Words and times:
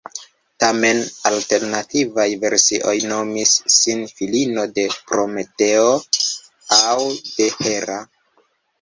Tamen, 0.61 1.01
alternativaj 1.29 2.25
versioj 2.45 2.95
nomis 3.13 3.53
ŝin 3.77 4.03
filino 4.17 4.67
de 4.81 4.89
Prometeo 5.13 5.95
aŭ 6.83 6.99
de 7.33 7.55
Hera. 7.65 8.05